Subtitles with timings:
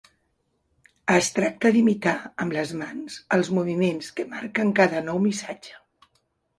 [1.15, 2.15] Es tracta d'imitar
[2.47, 5.83] amb les mans els moviments que marquen cada nou missatge.